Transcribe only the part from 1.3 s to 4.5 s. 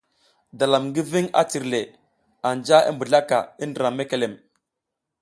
a cirle, anja i mbizlaka i ndram mekelem.